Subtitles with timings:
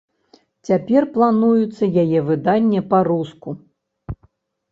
[0.67, 3.49] Цяпер плануецца яе выданне па-руску.